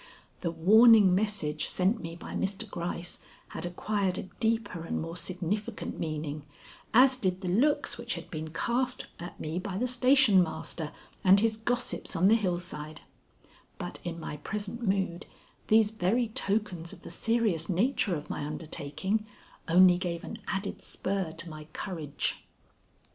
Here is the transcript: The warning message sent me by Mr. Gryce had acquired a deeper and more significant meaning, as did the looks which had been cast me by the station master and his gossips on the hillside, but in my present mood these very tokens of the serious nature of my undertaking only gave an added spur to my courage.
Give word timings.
The 0.39 0.49
warning 0.49 1.13
message 1.13 1.67
sent 1.67 2.01
me 2.01 2.15
by 2.15 2.33
Mr. 2.33 2.67
Gryce 2.67 3.19
had 3.49 3.67
acquired 3.67 4.17
a 4.17 4.23
deeper 4.39 4.83
and 4.83 4.99
more 4.99 5.15
significant 5.15 5.99
meaning, 5.99 6.43
as 6.91 7.15
did 7.15 7.41
the 7.41 7.47
looks 7.47 7.99
which 7.99 8.15
had 8.15 8.31
been 8.31 8.49
cast 8.49 9.05
me 9.37 9.59
by 9.59 9.77
the 9.77 9.87
station 9.87 10.41
master 10.41 10.91
and 11.23 11.39
his 11.39 11.55
gossips 11.55 12.15
on 12.15 12.29
the 12.29 12.33
hillside, 12.33 13.01
but 13.77 13.99
in 14.03 14.19
my 14.19 14.37
present 14.37 14.81
mood 14.81 15.27
these 15.67 15.91
very 15.91 16.29
tokens 16.29 16.91
of 16.91 17.03
the 17.03 17.11
serious 17.11 17.69
nature 17.69 18.15
of 18.15 18.27
my 18.27 18.43
undertaking 18.43 19.27
only 19.67 19.99
gave 19.99 20.23
an 20.23 20.39
added 20.47 20.81
spur 20.81 21.31
to 21.33 21.47
my 21.47 21.65
courage. 21.73 22.43